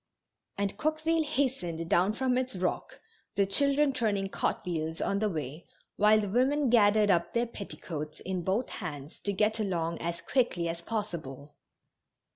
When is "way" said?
5.29-5.67